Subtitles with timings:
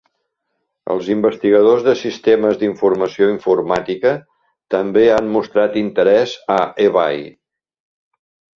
[0.93, 4.15] Els investigadors de sistemes d'informació informàtica
[4.77, 6.57] també han mostrat interès a
[6.89, 7.25] eBay.